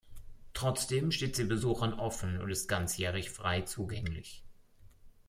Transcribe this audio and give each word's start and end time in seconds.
Trotzdem 0.55 1.11
steht 1.11 1.35
sie 1.35 1.43
Besuchern 1.43 1.93
offen 1.93 2.41
und 2.41 2.49
ist 2.49 2.67
ganzjährig 2.67 3.29
frei 3.29 3.61
zugänglich. 3.61 4.43